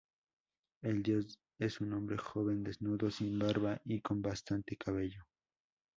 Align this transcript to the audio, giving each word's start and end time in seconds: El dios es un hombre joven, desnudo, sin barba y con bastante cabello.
El 0.81 1.03
dios 1.03 1.37
es 1.59 1.79
un 1.79 1.93
hombre 1.93 2.17
joven, 2.17 2.63
desnudo, 2.63 3.11
sin 3.11 3.37
barba 3.37 3.79
y 3.85 4.01
con 4.01 4.19
bastante 4.19 4.75
cabello. 4.75 5.27